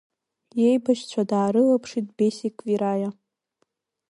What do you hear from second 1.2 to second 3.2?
даарылаԥшит Бесик Квираиа.